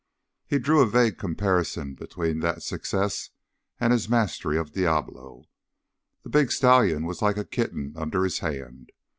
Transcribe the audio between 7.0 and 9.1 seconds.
was like a kitten under his hand.